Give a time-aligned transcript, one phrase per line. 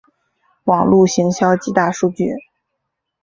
[0.63, 2.25] 网路行销及大数据